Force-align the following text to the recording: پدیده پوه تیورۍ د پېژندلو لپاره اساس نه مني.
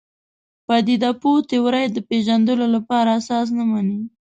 پدیده 0.65 1.11
پوه 1.21 1.39
تیورۍ 1.49 1.85
د 1.91 1.97
پېژندلو 2.09 2.65
لپاره 2.75 3.09
اساس 3.19 3.47
نه 3.57 3.63
مني. 3.71 3.99